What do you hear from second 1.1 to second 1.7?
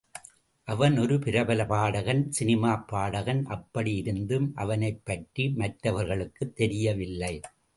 பிரபல